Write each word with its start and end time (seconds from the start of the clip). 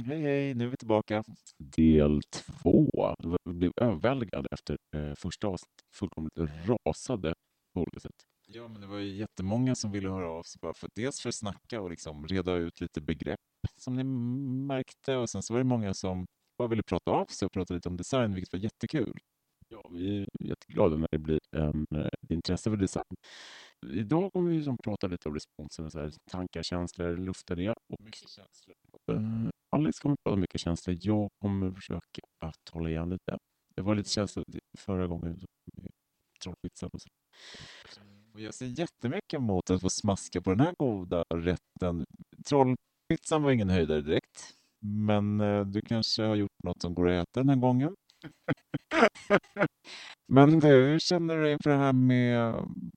Hej, 0.00 0.22
hej, 0.22 0.54
nu 0.54 0.64
är 0.64 0.68
vi 0.68 0.76
tillbaka. 0.76 1.24
Del 1.58 2.20
två. 2.22 3.14
Vi 3.44 3.52
blev 3.52 3.72
överväldigade 3.76 4.48
efter 4.50 4.76
eh, 4.96 5.14
första 5.14 5.46
avsnittet. 5.46 5.86
Fullkomligt 5.94 6.38
rasade 6.38 7.34
på 7.74 7.80
olika 7.80 8.00
sätt. 8.00 8.14
Ja, 8.46 8.68
men 8.68 8.80
det 8.80 8.86
var 8.86 8.98
ju 8.98 9.16
jättemånga 9.16 9.74
som 9.74 9.92
ville 9.92 10.08
höra 10.08 10.30
av 10.30 10.42
sig 10.42 10.58
bara 10.62 10.74
för 10.74 10.88
dels 10.94 11.20
för 11.20 11.28
att 11.28 11.34
snacka 11.34 11.80
och 11.80 11.90
liksom 11.90 12.26
reda 12.26 12.54
ut 12.54 12.80
lite 12.80 13.00
begrepp 13.00 13.40
som 13.76 13.94
ni 13.94 14.04
märkte 14.66 15.16
och 15.16 15.30
sen 15.30 15.42
så 15.42 15.54
var 15.54 15.60
det 15.60 15.64
många 15.64 15.94
som 15.94 16.26
bara 16.58 16.68
ville 16.68 16.82
prata 16.82 17.10
av 17.10 17.26
sig 17.26 17.46
och 17.46 17.52
prata 17.52 17.74
lite 17.74 17.88
om 17.88 17.96
design, 17.96 18.34
vilket 18.34 18.52
var 18.52 18.60
jättekul. 18.60 19.18
Ja, 19.68 19.90
vi 19.92 20.18
är 20.18 20.26
jätteglada 20.40 20.96
när 20.96 21.08
det 21.10 21.18
blir 21.18 21.40
en 21.56 21.86
eh, 21.94 22.08
intresse 22.28 22.70
för 22.70 22.76
design. 22.76 23.14
Idag 23.86 24.32
kommer 24.32 24.50
vi 24.50 24.64
som 24.64 24.76
prata 24.84 25.06
lite 25.06 25.28
om 25.28 25.34
responsen, 25.34 25.90
så 25.90 26.00
här, 26.00 26.12
tankar, 26.30 26.62
känslor, 26.62 27.16
lufta 27.16 27.54
det 27.54 27.70
och 27.70 28.00
mycket 28.00 28.28
känslor. 28.28 28.76
Alex 29.76 30.00
kommer 30.00 30.16
prata 30.24 30.36
mycket 30.36 30.60
känslor. 30.60 30.96
Jag 31.00 31.28
kommer 31.42 31.70
försöka 31.70 32.20
att 32.44 32.68
hålla 32.72 32.90
igen 32.90 33.10
lite. 33.10 33.38
Det 33.76 33.82
var 33.82 33.94
lite 33.94 34.10
känslor 34.10 34.44
förra 34.78 35.06
gången 35.06 35.40
med 35.76 35.90
trollpizzan 36.42 36.90
och 36.92 37.00
så. 37.02 37.08
Och 38.34 38.40
jag 38.40 38.54
ser 38.54 38.66
jättemycket 38.66 39.34
emot 39.34 39.70
att 39.70 39.80
få 39.80 39.90
smaska 39.90 40.40
på 40.40 40.50
den 40.50 40.60
här 40.60 40.74
goda 40.78 41.24
rätten. 41.34 42.04
Trollpizzan 42.46 43.42
var 43.42 43.50
ingen 43.50 43.70
höjdare 43.70 44.00
direkt. 44.00 44.54
Men 44.80 45.40
eh, 45.40 45.66
du 45.66 45.80
kanske 45.80 46.22
har 46.22 46.34
gjort 46.36 46.62
något 46.64 46.82
som 46.82 46.94
går 46.94 47.08
att 47.08 47.28
äta 47.28 47.40
den 47.40 47.48
här 47.48 47.56
gången. 47.56 47.94
Men 50.28 50.54
eh, 50.54 50.70
hur 50.70 50.98
känner 50.98 51.36
du 51.36 51.52
inför 51.52 51.70
det 51.70 51.76
här 51.76 51.92
med 51.92 52.54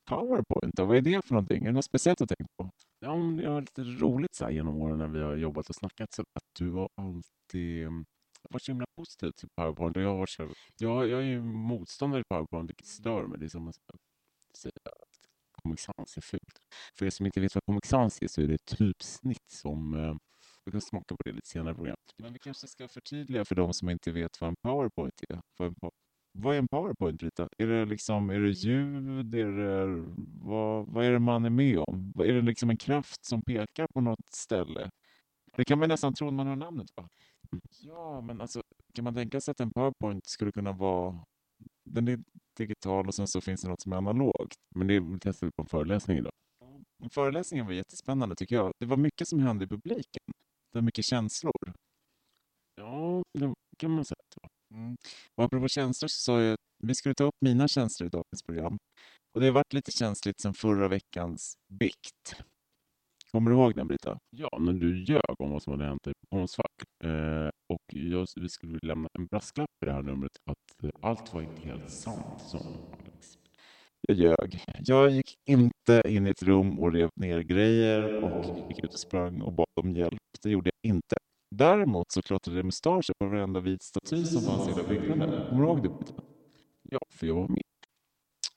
Powerpoint? 0.09 0.75
Då? 0.75 0.85
Vad 0.85 0.97
är 0.97 1.01
det 1.01 1.25
för 1.25 1.33
någonting? 1.33 1.63
Är 1.63 1.67
det 1.67 1.73
något 1.73 1.85
speciellt 1.85 2.19
du 2.19 2.25
tänkt 2.25 2.57
på? 2.57 2.69
Ja, 3.05 3.17
men 3.17 3.37
det 3.37 3.45
har 3.47 3.53
varit 3.53 3.77
lite 3.77 3.89
roligt 3.89 4.35
så 4.35 4.45
här 4.45 4.51
genom 4.51 4.81
åren 4.81 4.97
när 4.97 5.07
vi 5.07 5.21
har 5.21 5.35
jobbat 5.35 5.69
och 5.69 5.75
snackat. 5.75 6.13
Så 6.13 6.21
att 6.21 6.43
du 6.59 6.71
har 6.71 6.89
alltid 6.95 7.83
mm, 7.83 8.05
varit 8.49 8.63
så 8.63 8.71
himla 8.71 8.85
positiv 8.97 9.31
till 9.31 9.49
Powerpoint. 9.55 9.97
Och 9.97 10.03
jag, 10.03 10.15
har 10.17 10.25
så, 10.25 10.53
jag, 10.77 11.07
jag 11.07 11.19
är 11.19 11.25
ju 11.25 11.41
motståndare 11.43 12.23
till 12.23 12.27
Powerpoint, 12.29 12.69
vilket 12.69 12.87
stör 12.87 13.27
mig. 13.27 13.39
Det 13.39 13.45
är 13.45 13.49
som 13.49 13.67
att 13.67 13.75
säga 14.57 14.71
att 14.85 15.29
Comic 15.63 15.79
Sans 15.79 16.17
är 16.17 16.21
fult. 16.21 16.59
För 16.97 17.05
er 17.05 17.09
som 17.09 17.25
inte 17.25 17.41
vet 17.41 17.55
vad 17.55 17.65
Comic 17.65 17.85
Sans 17.85 18.21
är 18.21 18.27
så 18.27 18.41
är 18.41 18.47
det 18.47 18.53
ett 18.53 18.77
typsnitt 18.77 19.51
som 19.51 19.93
eh, 19.93 20.15
vi 20.65 20.71
kan 20.71 20.81
smaka 20.81 21.15
på 21.15 21.23
det 21.25 21.31
lite 21.31 21.49
senare 21.49 21.71
i 21.71 21.75
programmet. 21.75 22.13
Men 22.17 22.33
vi 22.33 22.39
kanske 22.39 22.67
ska 22.67 22.87
förtydliga 22.87 23.45
för 23.45 23.55
de 23.55 23.73
som 23.73 23.89
inte 23.89 24.11
vet 24.11 24.41
vad 24.41 24.47
en 24.47 24.55
powerpoint 24.63 25.23
är. 25.29 25.39
Vad 25.57 25.75
är 26.43 26.53
en 26.53 26.67
powerpoint, 26.67 27.23
Rita? 27.23 27.47
Är 27.57 27.67
det, 27.67 27.85
liksom, 27.85 28.29
är 28.29 28.39
det 28.39 28.49
ljud? 28.49 29.35
Är 29.35 29.51
det, 29.51 30.05
vad, 30.41 30.87
vad 30.87 31.05
är 31.05 31.11
det 31.11 31.19
man 31.19 31.45
är 31.45 31.49
med 31.49 31.79
om? 31.79 32.13
Är 32.19 32.33
det 32.33 32.41
liksom 32.41 32.69
en 32.69 32.77
kraft 32.77 33.25
som 33.25 33.41
pekar 33.41 33.87
på 33.93 34.01
något 34.01 34.33
ställe? 34.35 34.89
Det 35.57 35.65
kan 35.65 35.79
man 35.79 35.89
nästan 35.89 36.13
tro 36.13 36.25
när 36.25 36.33
man 36.33 36.47
hör 36.47 36.55
namnet. 36.55 36.87
Va? 36.95 37.07
Ja, 37.81 38.21
men 38.21 38.41
alltså, 38.41 38.61
kan 38.93 39.03
man 39.03 39.13
tänka 39.13 39.41
sig 39.41 39.51
att 39.51 39.59
en 39.59 39.71
powerpoint 39.71 40.25
skulle 40.25 40.51
kunna 40.51 40.71
vara... 40.71 41.23
Den 41.89 42.07
är 42.07 42.19
digital 42.57 43.07
och 43.07 43.15
sen 43.15 43.27
så 43.27 43.41
finns 43.41 43.61
det 43.61 43.67
något 43.69 43.81
som 43.81 43.93
är 43.93 43.97
analogt. 43.97 44.55
Men 44.75 44.87
det 44.87 45.19
testar 45.21 45.47
vi 45.47 45.51
på 45.51 45.61
en 45.61 45.67
föreläsning 45.67 46.17
idag. 46.17 46.31
Föreläsningen 47.11 47.65
var 47.65 47.73
jättespännande 47.73 48.35
tycker 48.35 48.55
jag. 48.55 48.73
Det 48.79 48.85
var 48.85 48.97
mycket 48.97 49.27
som 49.27 49.39
hände 49.39 49.65
i 49.65 49.67
publiken. 49.67 50.23
Det 50.71 50.77
var 50.77 50.81
mycket 50.81 51.05
känslor. 51.05 51.73
Ja, 52.75 53.23
det 53.39 53.53
kan 53.77 53.91
man 53.91 54.05
säga. 54.05 54.44
Mm. 54.75 54.95
Och 55.35 55.43
apropå 55.43 55.67
känslor 55.67 56.07
så 56.07 56.21
sa 56.21 56.41
jag 56.41 56.53
att 56.53 56.59
vi 56.83 56.95
skulle 56.95 57.15
ta 57.15 57.23
upp 57.23 57.35
mina 57.41 57.67
känslor 57.67 58.07
i 58.07 58.09
dagens 58.09 58.43
program. 58.45 58.77
Och 59.33 59.41
det 59.41 59.45
har 59.47 59.53
varit 59.53 59.73
lite 59.73 59.91
känsligt 59.91 60.41
sedan 60.41 60.53
förra 60.53 60.87
veckans 60.87 61.53
bikt. 61.79 62.35
Kommer 63.31 63.51
du 63.51 63.57
ihåg 63.57 63.75
den 63.75 63.87
Brita? 63.87 64.17
Ja, 64.29 64.57
när 64.59 64.73
du 64.73 65.03
ljög 65.03 65.35
om 65.39 65.51
vad 65.51 65.63
som 65.63 65.73
hade 65.73 65.85
hänt 65.85 66.07
i 66.07 66.11
Konstfack. 66.29 66.73
Eh, 67.03 67.49
och 67.69 67.81
jag, 67.93 68.27
vi 68.35 68.49
skulle 68.49 68.79
lämna 68.81 69.09
en 69.13 69.25
brasklapp 69.25 69.69
i 69.81 69.85
det 69.85 69.93
här 69.93 70.01
numret 70.01 70.31
att 70.45 70.83
eh, 70.83 70.89
allt 71.01 71.33
var 71.33 71.41
inte 71.41 71.61
helt 71.61 71.89
sant, 71.91 72.41
som 72.41 72.61
Alex. 72.99 73.37
Jag 74.07 74.17
ljög. 74.17 74.63
Jag 74.79 75.09
gick 75.09 75.35
inte 75.49 76.01
in 76.07 76.27
i 76.27 76.29
ett 76.29 76.43
rum 76.43 76.79
och 76.79 76.93
rev 76.93 77.09
ner 77.15 77.39
grejer 77.39 78.23
och 78.23 78.69
gick 78.69 78.83
ut 78.83 78.93
och 78.93 78.99
sprang 78.99 79.41
och 79.41 79.53
bad 79.53 79.65
om 79.81 79.95
hjälp. 79.95 80.19
Det 80.43 80.49
gjorde 80.49 80.71
jag 80.81 80.89
inte. 80.89 81.15
Däremot 81.57 82.11
så 82.11 82.21
klottrade 82.21 82.59
jag 82.59 82.65
mustascher 82.65 83.13
på 83.19 83.27
varenda 83.27 83.59
vit 83.59 83.83
staty 83.83 84.25
som 84.25 84.41
fanns 84.41 84.67
i 84.67 84.71
hela 84.71 84.87
byggnaden. 84.87 85.49
Kommer 85.49 85.61
du 85.61 85.67
ihåg 85.67 85.83
det? 85.83 86.13
Ja, 86.81 86.99
för 87.09 87.27
jag 87.27 87.35
var 87.35 87.47
med. 87.47 87.63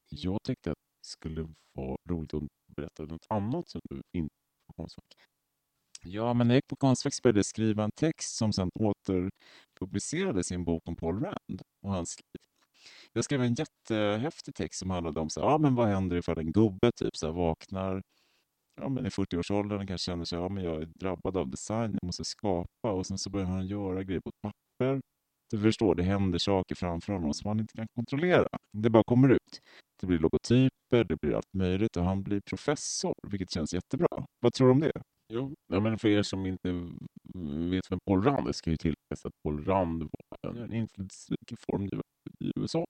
Jag 0.08 0.42
tänkte 0.42 0.70
att 0.70 0.78
det 1.02 1.08
skulle 1.08 1.48
vara 1.72 1.96
roligt 2.10 2.34
att 2.34 2.42
berätta 2.76 3.02
något 3.02 3.26
annat 3.28 3.68
som 3.68 3.80
du 3.90 4.02
inte 4.12 4.34
på 4.66 4.72
Konstfack. 4.72 5.04
Ja, 6.02 6.34
men 6.34 6.48
när 6.48 6.54
jag 6.54 6.58
gick 6.58 6.66
på 6.66 6.76
Konstfack 6.76 7.22
började 7.22 7.38
jag 7.38 7.46
skriva 7.46 7.84
en 7.84 7.90
text 7.96 8.36
som 8.36 8.52
sedan 8.52 8.70
återpublicerades 8.74 10.52
i 10.52 10.54
en 10.54 10.64
bok 10.64 10.82
om 10.88 10.96
Paul 10.96 11.20
Rand 11.20 11.62
och 11.82 11.90
hans 11.90 12.16
liv. 12.16 12.42
Jag 13.12 13.24
skrev 13.24 13.42
en 13.42 13.54
jättehäftig 13.54 14.54
text 14.54 14.78
som 14.78 14.90
handlade 14.90 15.20
om 15.20 15.30
så 15.30 15.40
ja, 15.40 15.58
men 15.58 15.74
vad 15.74 15.88
händer 15.88 16.16
ifall 16.16 16.38
en 16.38 16.52
gubbe 16.52 16.92
typ 16.96 17.16
så 17.16 17.26
här, 17.26 17.32
vaknar 17.32 18.02
ja, 18.80 18.88
men 18.88 19.06
i 19.06 19.08
40-årsåldern 19.08 19.86
kanske 19.86 20.04
känner 20.10 20.24
sig, 20.24 20.38
ja, 20.38 20.48
men 20.48 20.64
jag 20.64 20.82
är 20.82 20.86
drabbad 20.86 21.36
av 21.36 21.50
design, 21.50 21.98
jag 22.00 22.06
måste 22.06 22.24
skapa 22.24 22.92
och 22.92 23.06
sen 23.06 23.18
så 23.18 23.30
börjar 23.30 23.46
han 23.46 23.66
göra 23.66 24.04
grejer 24.04 24.20
på 24.20 24.28
ett 24.28 24.42
papper. 24.42 25.00
Du 25.50 25.58
förstår, 25.60 25.94
det 25.94 26.02
händer 26.02 26.38
saker 26.38 26.74
framför 26.74 27.12
honom 27.12 27.34
som 27.34 27.48
han 27.48 27.60
inte 27.60 27.76
kan 27.76 27.86
kontrollera. 27.94 28.48
Det 28.72 28.90
bara 28.90 29.04
kommer 29.04 29.28
ut. 29.28 29.60
Det 30.00 30.06
blir 30.06 30.18
logotyper, 30.18 31.04
det 31.04 31.16
blir 31.20 31.34
allt 31.34 31.54
möjligt 31.54 31.96
och 31.96 32.04
han 32.04 32.22
blir 32.22 32.40
professor, 32.40 33.14
vilket 33.28 33.50
känns 33.50 33.74
jättebra. 33.74 34.08
Vad 34.40 34.52
tror 34.52 34.66
du 34.66 34.72
om 34.72 34.80
det? 34.80 34.92
Jo, 35.32 35.54
ja, 35.72 35.80
men 35.80 35.98
för 35.98 36.08
er 36.08 36.22
som 36.22 36.46
inte 36.46 36.68
vet 37.70 37.92
vem 37.92 37.98
Paul 38.06 38.22
Rand 38.22 38.48
är 38.48 38.52
ska 38.52 38.70
ju 38.70 38.76
tilläggas 38.76 39.24
att 39.24 39.32
Paul 39.42 39.64
Rand 39.64 40.02
var 40.02 40.56
en 40.56 40.72
inflytelserik 40.72 41.52
formgivare 41.58 42.02
i 42.40 42.52
USA 42.56 42.86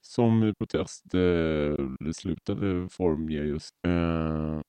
som 0.00 0.44
i 0.44 0.52
protest 0.58 1.14
eh, 1.14 2.10
slutade 2.12 2.88
formge 2.88 3.42
just 3.42 3.70
eh, 3.86 4.60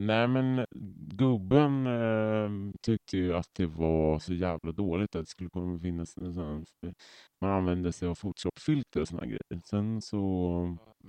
Nej, 0.00 0.28
men 0.28 0.66
gubben 1.14 1.86
eh, 1.86 2.72
tyckte 2.82 3.16
ju 3.16 3.34
att 3.36 3.54
det 3.54 3.66
var 3.66 4.18
så 4.18 4.34
jävla 4.34 4.72
dåligt 4.72 5.14
att 5.16 5.22
det 5.22 5.30
skulle 5.30 5.50
komma 5.50 5.78
finnas 5.78 6.16
en 6.16 6.34
sån, 6.34 6.64
man 7.40 7.50
använde 7.50 7.92
sig 7.92 8.08
av 8.08 8.14
Photoshop-filter 8.14 9.00
och 9.00 9.08
såna 9.08 9.26
grejer. 9.26 9.60
Sen 9.64 10.02
så 10.02 10.18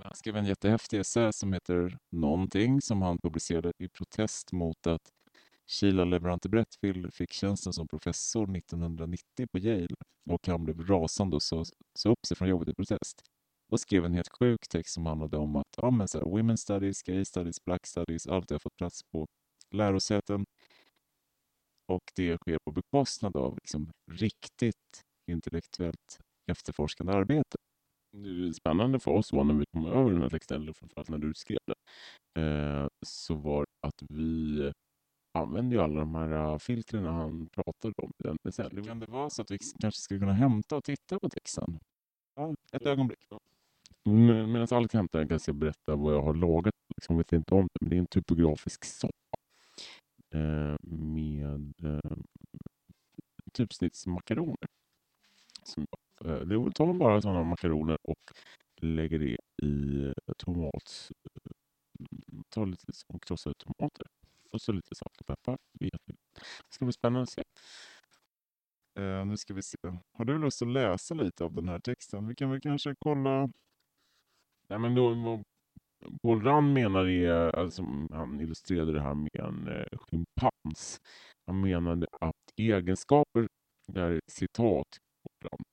han 0.02 0.14
skrev 0.14 0.36
en 0.36 0.44
jättehäftig 0.44 1.00
essä 1.00 1.32
som 1.32 1.52
heter 1.52 1.98
Någonting 2.10 2.80
som 2.80 3.02
han 3.02 3.18
publicerade 3.18 3.72
i 3.78 3.88
protest 3.88 4.52
mot 4.52 4.86
att 4.86 5.02
Sheila 5.66 6.04
Leverante 6.04 6.48
Brettfield 6.48 7.14
fick 7.14 7.32
tjänsten 7.32 7.72
som 7.72 7.88
professor 7.88 8.56
1990 8.56 9.46
på 9.52 9.58
Yale 9.58 9.94
och 10.30 10.46
han 10.46 10.64
blev 10.64 10.80
rasande 10.80 11.36
och 11.36 11.42
sa, 11.42 11.64
sa 11.98 12.08
upp 12.08 12.26
sig 12.26 12.36
från 12.36 12.48
jobbet 12.48 12.68
i 12.68 12.74
protest 12.74 13.22
och 13.72 13.80
skrev 13.80 14.04
en 14.04 14.14
helt 14.14 14.28
sjuk 14.40 14.68
text 14.68 14.94
som 14.94 15.06
handlade 15.06 15.36
om 15.36 15.56
att 15.56 15.74
ja, 15.76 15.90
men 15.90 16.08
så 16.08 16.18
här, 16.18 16.24
women 16.24 16.58
studies, 16.58 17.02
gay 17.02 17.24
studies, 17.24 17.64
black 17.64 17.86
studies, 17.86 18.26
allt 18.26 18.50
har 18.50 18.58
fått 18.58 18.76
plats 18.76 19.00
på 19.12 19.26
lärosäten. 19.74 20.44
Och 21.88 22.02
det 22.16 22.36
sker 22.36 22.58
på 22.64 22.72
bekostnad 22.72 23.36
av 23.36 23.56
liksom, 23.56 23.90
riktigt 24.10 25.02
intellektuellt 25.30 26.18
efterforskande 26.50 27.12
arbete. 27.12 27.56
Det 28.12 28.28
är 28.28 28.52
spännande 28.52 29.00
för 29.00 29.10
oss 29.10 29.32
var 29.32 29.44
när 29.44 29.54
vi 29.54 29.64
kom 29.72 29.86
över 29.86 30.10
den 30.10 30.22
här 30.22 30.28
texten, 30.28 30.62
eller 30.62 30.72
framförallt 30.72 31.08
när 31.08 31.18
du 31.18 31.34
skrev 31.34 31.58
den, 31.66 31.74
eh, 32.44 32.88
så 33.06 33.34
var 33.34 33.64
att 33.86 34.02
vi 34.08 34.72
använde 35.38 35.74
ju 35.74 35.82
alla 35.82 36.00
de 36.00 36.14
här 36.14 36.52
uh, 36.52 36.58
filtren 36.58 37.04
han 37.04 37.48
pratade 37.48 37.94
om. 37.96 38.10
Den. 38.18 38.36
Kan 38.84 39.00
det 39.00 39.10
vara 39.10 39.30
så 39.30 39.42
att 39.42 39.50
vi 39.50 39.58
kanske 39.80 40.00
skulle 40.00 40.20
kunna 40.20 40.32
hämta 40.32 40.76
och 40.76 40.84
titta 40.84 41.18
på 41.20 41.28
texten? 41.28 41.78
Ja, 42.34 42.54
ett 42.72 42.86
ögonblick. 42.86 43.18
Medan 44.08 44.68
Alex 44.70 44.94
hämtar 44.94 45.18
den 45.18 45.28
kan 45.28 45.40
jag 45.46 45.56
berätta 45.56 45.96
vad 45.96 46.14
jag 46.14 46.22
har 46.22 46.34
lagat. 46.34 46.74
Liksom, 46.96 47.16
jag 47.16 47.18
vet 47.18 47.32
inte 47.32 47.54
om 47.54 47.68
det, 47.72 47.78
men 47.80 47.90
det 47.90 47.96
är 47.96 48.00
en 48.00 48.06
typografisk 48.06 48.84
soppa. 48.84 49.38
Eh, 50.34 50.76
med 50.92 51.74
eh, 51.82 52.16
typsnittsmakaroner. 53.52 54.68
Som, 55.62 55.86
eh, 56.24 56.40
det 56.40 56.72
tar 56.72 56.86
man 56.86 56.98
bara 56.98 57.22
sådana 57.22 57.44
makaroner 57.44 57.98
och 58.02 58.32
lägger 58.80 59.18
det 59.18 59.36
i 59.62 60.04
eh, 60.06 60.34
tomat. 60.38 61.10
Eh, 61.24 61.52
tar 62.48 62.66
lite 62.66 62.84
liksom, 62.86 63.18
krossade 63.18 63.54
tomater. 63.54 64.06
Och 64.50 64.60
så 64.60 64.72
lite 64.72 64.94
salt 64.94 65.20
och 65.20 65.26
peppar. 65.26 65.58
Det 65.72 65.90
ska 66.68 66.84
bli 66.84 66.92
spännande 66.92 67.22
att 67.22 67.30
se. 67.30 67.42
Uh, 68.98 69.24
nu 69.26 69.36
ska 69.36 69.54
vi 69.54 69.62
se. 69.62 69.76
Har 70.12 70.24
du 70.24 70.38
lust 70.38 70.62
att 70.62 70.68
läsa 70.68 71.14
lite 71.14 71.44
av 71.44 71.54
den 71.54 71.68
här 71.68 71.78
texten? 71.78 72.28
Vi 72.28 72.34
kan 72.34 72.50
väl 72.50 72.60
kanske 72.60 72.94
kolla 72.98 73.48
Nej, 74.68 74.78
men 74.78 74.94
då, 74.94 75.14
vad 75.14 75.42
Paul 76.22 76.42
Rand 76.42 76.72
menar 76.72 77.08
är, 77.08 77.56
alltså, 77.56 77.82
han 78.10 78.40
illustrerade 78.40 78.92
det 78.92 79.00
här 79.00 79.14
med 79.14 79.36
en 79.36 79.68
eh, 79.68 79.98
schimpans. 79.98 81.00
Han 81.46 81.60
menade 81.60 82.06
att 82.20 82.52
egenskaper, 82.56 83.48
där 83.92 84.20
citat, 84.30 84.86
Rand, 85.44 85.64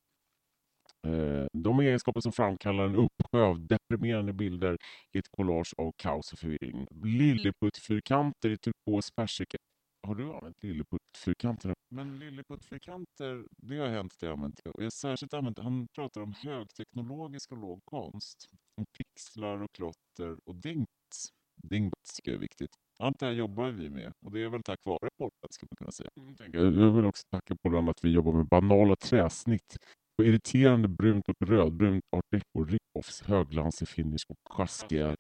eh, 1.07 1.45
de 1.53 1.79
egenskaper 1.79 2.21
som 2.21 2.31
framkallar 2.31 2.85
en 2.85 2.95
uppsjö 2.95 3.41
av 3.41 3.67
deprimerande 3.67 4.33
bilder 4.33 4.77
i 5.13 5.17
ett 5.17 5.29
collage 5.37 5.73
av 5.77 5.91
kaos 5.97 6.33
och 6.33 6.39
förvirring. 6.39 6.87
Lilleputtfyrkanter 7.03 8.49
i 8.49 8.57
turkos 8.57 9.11
persika 9.15 9.57
har 10.05 10.15
du 10.15 10.33
använt 10.33 10.63
lilleputtfyrkanter? 10.63 11.73
Men 11.89 12.19
lilleputtfyrkanter, 12.19 13.45
det 13.57 13.77
har 13.77 13.87
hänt 13.87 14.13
att 14.13 14.21
jag 14.21 14.31
använt 14.31 14.59
det. 14.63 14.69
Och 14.69 14.79
jag 14.79 14.85
har 14.85 14.89
särskilt 14.89 15.33
använt 15.33 15.59
Han 15.59 15.87
pratar 15.95 16.21
om 16.21 16.33
högteknologisk 16.33 17.51
och 17.51 17.57
låg 17.57 17.81
konst. 17.85 18.49
Om 18.77 18.85
pixlar 18.97 19.61
och 19.63 19.71
klotter 19.71 20.37
och 20.45 20.55
dingbats. 20.55 21.29
Dingbats 21.63 22.15
tycker 22.15 22.31
jag 22.31 22.35
är 22.37 22.41
viktigt. 22.41 22.69
Allt 22.99 23.19
det 23.19 23.25
här 23.25 23.33
jobbar 23.33 23.69
vi 23.69 23.89
med 23.89 24.13
och 24.25 24.31
det 24.31 24.43
är 24.43 24.49
väl 24.49 24.63
tack 24.63 24.79
vare 24.85 25.09
podden 25.17 25.49
ska 25.49 25.65
man 25.71 25.75
kunna 25.77 25.91
säga. 25.91 26.09
Jag 26.53 26.91
vill 26.91 27.05
också 27.05 27.23
tacka 27.31 27.55
podden 27.63 27.89
att 27.89 28.03
vi 28.03 28.09
jobbar 28.09 28.31
med 28.31 28.47
banala 28.47 28.95
träsnitt 28.95 29.77
och 30.17 30.25
irriterande 30.25 30.87
brunt 30.87 31.29
och 31.29 31.47
rödbrunt 31.47 32.03
art 32.11 32.25
deco 32.31 32.65
rip-offs, 32.65 33.23
högglansig 33.25 33.87
finish 33.87 34.25
och 34.29 34.37
sjaskiga 34.53 35.15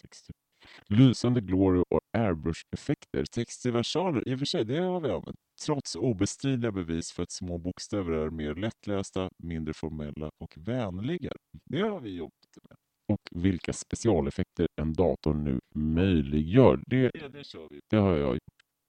texturer. 0.00 0.47
Lysande 0.86 1.40
glory 1.40 1.84
och 1.90 2.00
airbrush-effekter. 2.12 3.24
Textversaler, 3.24 4.28
i 4.28 4.34
och 4.34 4.38
för 4.38 4.46
sig, 4.46 4.64
det 4.64 4.78
har 4.78 5.00
vi 5.00 5.10
använt. 5.10 5.36
Trots 5.66 5.96
obestridliga 5.96 6.72
bevis 6.72 7.12
för 7.12 7.22
att 7.22 7.30
små 7.30 7.58
bokstäver 7.58 8.12
är 8.12 8.30
mer 8.30 8.54
lättlästa, 8.54 9.30
mindre 9.38 9.74
formella 9.74 10.30
och 10.38 10.54
vänligare. 10.56 11.36
Det 11.64 11.80
har 11.80 12.00
vi 12.00 12.16
jobbat 12.16 12.32
med. 12.68 12.76
Och 13.12 13.42
vilka 13.42 13.72
specialeffekter 13.72 14.66
en 14.80 14.92
dator 14.92 15.34
nu 15.34 15.58
möjliggör. 15.74 16.82
Det, 16.86 17.10
ja, 17.14 17.28
det, 17.28 17.44
det 17.90 17.96
har 17.96 18.16
jag 18.16 18.32
gjort. 18.34 18.40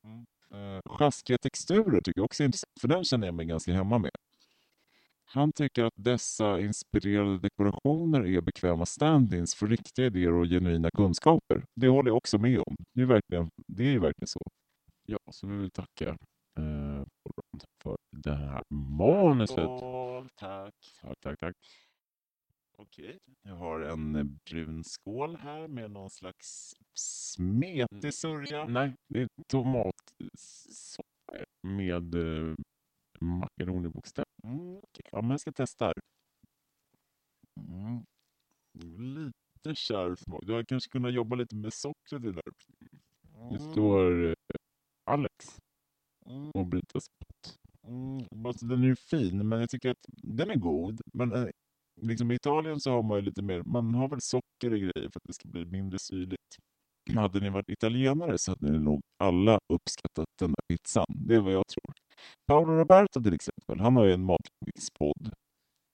Mm. 0.03 0.25
Uh, 0.53 0.81
sjaskiga 0.85 1.37
texturer 1.37 2.01
tycker 2.01 2.19
jag 2.19 2.25
också 2.25 2.43
är 2.43 2.45
intressant, 2.45 2.71
för 2.81 2.87
den 2.87 3.03
känner 3.03 3.27
jag 3.27 3.33
mig 3.33 3.45
ganska 3.45 3.73
hemma 3.73 3.97
med. 3.97 4.11
Han 5.31 5.51
tycker 5.51 5.83
att 5.83 5.93
dessa 5.95 6.59
inspirerade 6.59 7.39
dekorationer 7.39 8.27
är 8.27 8.41
bekväma 8.41 8.85
stand-ins 8.85 9.55
för 9.55 9.67
riktiga 9.67 10.05
idéer 10.05 10.33
och 10.33 10.45
genuina 10.45 10.89
kunskaper. 10.91 11.63
Det 11.75 11.87
håller 11.87 12.09
jag 12.09 12.17
också 12.17 12.37
med 12.37 12.59
om. 12.59 12.75
Det 12.93 13.01
är, 13.01 13.05
verkligen, 13.05 13.49
det 13.67 13.83
är 13.83 13.99
verkligen 13.99 14.27
så. 14.27 14.39
Ja, 15.05 15.17
så 15.31 15.47
vi 15.47 15.57
vill 15.57 15.71
tacka 15.71 16.09
eh, 16.59 17.03
för 17.83 17.97
det 18.11 18.35
här 18.35 18.63
manuset. 18.73 19.59
Oh, 19.59 20.25
tack. 20.35 20.73
Tack, 21.01 21.19
tack, 21.19 21.39
tack. 21.39 21.55
Okej, 22.77 23.17
jag 23.41 23.55
har 23.55 23.79
en 23.79 24.39
brun 24.49 24.83
skål 24.83 25.35
här 25.35 25.67
med 25.67 25.91
någon 25.91 26.09
slags 26.09 26.73
smetig 26.95 28.13
sörja. 28.13 28.65
Nej, 28.65 28.93
det 29.07 29.21
är 29.21 29.27
tomatsoppa 29.47 31.09
med 31.63 32.15
eh, 32.15 32.55
makaronibokstäver. 33.21 34.25
Mm, 34.43 34.77
okay. 34.77 35.09
Ja, 35.11 35.21
men 35.21 35.31
jag 35.31 35.39
ska 35.39 35.51
testa 35.51 35.85
här. 35.85 35.93
Mm. 37.59 38.03
Lite 39.15 39.75
kärv 39.75 40.15
smak. 40.15 40.43
Du 40.45 40.51
hade 40.51 40.65
kanske 40.65 40.89
kunnat 40.89 41.13
jobba 41.13 41.35
lite 41.35 41.55
med 41.55 41.73
sockret 41.73 42.23
i 42.23 42.31
där. 42.31 42.41
Mm. 43.35 43.53
Det 43.53 43.59
står 43.59 44.27
eh, 44.27 44.33
Alex 45.05 45.57
mm. 46.25 46.51
och 46.53 46.65
Brita 46.65 46.99
Spott. 46.99 47.55
Mm. 47.87 48.45
Alltså, 48.45 48.65
den 48.65 48.83
är 48.83 48.87
ju 48.87 48.95
fin, 48.95 49.47
men 49.47 49.59
jag 49.59 49.69
tycker 49.69 49.89
att 49.89 50.05
den 50.23 50.49
är 50.49 50.55
god. 50.55 51.01
Men 51.13 51.33
eh, 51.33 51.47
liksom 52.01 52.31
i 52.31 52.35
Italien 52.35 52.79
så 52.79 52.91
har 52.91 53.03
man 53.03 53.17
ju 53.17 53.21
lite 53.21 53.41
mer, 53.41 53.63
man 53.63 53.95
har 53.95 54.09
väl 54.09 54.21
socker 54.21 54.73
i 54.75 54.79
grejer 54.79 55.09
för 55.09 55.19
att 55.19 55.27
det 55.27 55.33
ska 55.33 55.47
bli 55.47 55.65
mindre 55.65 55.99
syrligt. 55.99 56.55
Hade 57.15 57.39
ni 57.39 57.49
varit 57.49 57.69
italienare 57.69 58.37
så 58.37 58.51
hade 58.51 58.71
ni 58.71 58.79
nog 58.79 59.01
alla 59.23 59.59
uppskattat 59.73 60.27
den 60.39 60.49
där 60.49 60.63
pizzan. 60.67 61.05
Det 61.09 61.35
är 61.35 61.39
vad 61.39 61.53
jag 61.53 61.67
tror. 61.67 61.93
Paolo 62.47 62.73
Roberto 62.73 63.23
till 63.23 63.33
exempel, 63.33 63.79
han 63.79 63.95
har 63.95 64.05
ju 64.05 64.13
en 64.13 64.23
matlagningspodd. 64.23 65.31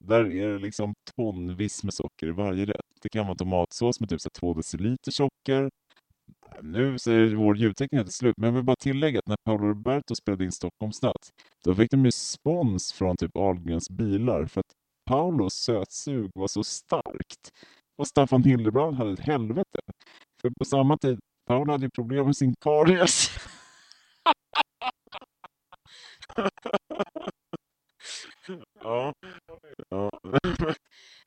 Där 0.03 0.25
är 0.31 0.47
det 0.53 0.59
liksom 0.59 0.93
tonvis 1.15 1.83
med 1.83 1.93
socker 1.93 2.27
i 2.27 2.31
varje 2.31 2.65
rätt. 2.65 2.81
Det 3.01 3.09
kan 3.09 3.25
vara 3.25 3.35
tomatsås 3.37 3.99
med 3.99 4.09
typ 4.09 4.21
så 4.21 4.29
två 4.39 4.53
deciliter 4.53 5.11
socker. 5.11 5.69
Nu 6.61 6.99
säger 6.99 7.35
vår 7.35 7.57
ljudtekniker 7.57 8.03
till 8.03 8.13
slut, 8.13 8.33
men 8.37 8.47
jag 8.47 8.55
vill 8.55 8.63
bara 8.63 8.75
tillägga 8.75 9.19
att 9.19 9.27
när 9.27 9.37
Paolo 9.45 9.67
Roberto 9.67 10.15
spelade 10.15 10.43
in 10.45 10.51
Stockholmsnatt, 10.51 11.29
då 11.65 11.75
fick 11.75 11.91
de 11.91 12.05
ju 12.05 12.11
spons 12.11 12.93
från 12.93 13.17
typ 13.17 13.37
Ahlgrens 13.37 13.89
bilar 13.89 14.45
för 14.45 14.59
att 14.59 14.73
Paulos 15.09 15.53
sötsug 15.53 16.31
var 16.35 16.47
så 16.47 16.63
starkt. 16.63 17.49
Och 17.97 18.07
Staffan 18.07 18.43
Hildebrand 18.43 18.95
hade 18.95 19.13
ett 19.13 19.19
helvete. 19.19 19.79
För 20.41 20.49
på 20.59 20.65
samma 20.65 20.97
tid, 20.97 21.19
Paolo 21.47 21.71
hade 21.71 21.85
ju 21.85 21.89
problem 21.89 22.25
med 22.25 22.37
sin 22.37 22.53
karies. 22.63 23.29
ja. 28.73 29.13
ja. 29.89 30.09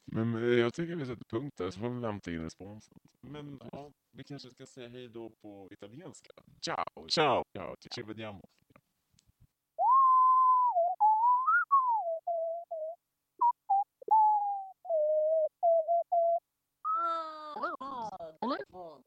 Men 0.04 0.58
jag 0.58 0.74
tycker 0.74 0.96
vi 0.96 1.06
sätter 1.06 1.24
punkt 1.24 1.56
där, 1.56 1.70
så 1.70 1.80
får 1.80 1.88
vi 1.90 2.00
vänta 2.00 2.30
in 2.30 2.42
responsen. 2.42 2.98
Men 3.20 3.60
ja, 3.72 3.92
vi 4.12 4.24
kanske 4.24 4.50
ska 4.50 4.66
säga 4.66 4.88
hej 4.88 5.08
då 5.08 5.30
på 5.42 5.68
italienska. 5.70 6.30
Ciao! 6.64 7.08
Ciao! 7.08 7.42
Ciao! 7.56 7.74
Ci 7.94 8.02
vediamo! 8.02 8.40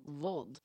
Vad? 0.05 0.59